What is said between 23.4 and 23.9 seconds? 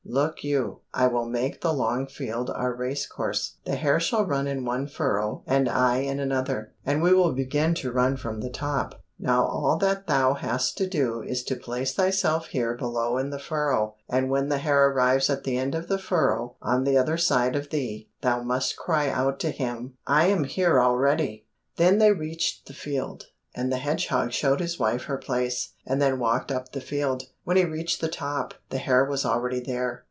and the